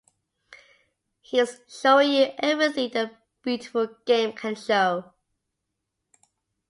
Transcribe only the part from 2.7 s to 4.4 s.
the beautiful game